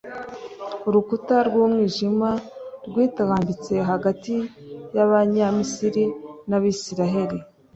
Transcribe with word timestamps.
urukuta 0.87 1.35
rw’umwijima 1.47 2.29
rwitambitse 2.87 3.73
hagati 3.89 4.35
y’abanyamisiri 4.95 6.03
n’abisiraheli. 6.49 7.37